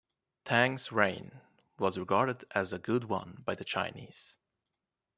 Tang's 0.45 0.91
reign 0.91 1.41
was 1.77 1.99
regarded 1.99 2.43
as 2.55 2.73
a 2.73 2.79
good 2.79 3.03
one 3.03 3.43
by 3.45 3.53
the 3.53 3.63
Chinese. 3.63 4.35